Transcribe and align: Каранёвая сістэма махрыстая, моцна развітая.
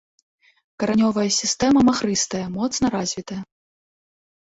Каранёвая 0.83 1.25
сістэма 1.41 1.83
махрыстая, 1.89 2.41
моцна 2.55 2.85
развітая. 2.97 3.39